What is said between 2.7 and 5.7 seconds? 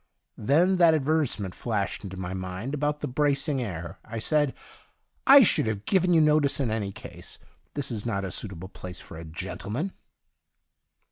about the bracing air. I said:' I should